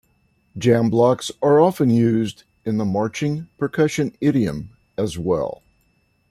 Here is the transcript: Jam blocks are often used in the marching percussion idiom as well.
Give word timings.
Jam 0.57 0.89
blocks 0.89 1.29
are 1.43 1.61
often 1.61 1.91
used 1.91 2.43
in 2.65 2.77
the 2.77 2.85
marching 2.85 3.47
percussion 3.59 4.15
idiom 4.19 4.71
as 4.97 5.15
well. 5.15 5.61